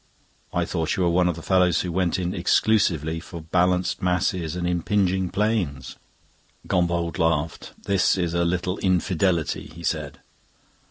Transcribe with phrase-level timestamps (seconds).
[0.51, 4.55] "I thought you were one of the fellows who went in exclusively for balanced masses
[4.55, 5.95] and impinging planes."
[6.67, 7.73] Gombauld laughed.
[7.83, 10.17] "This is a little infidelity," he said.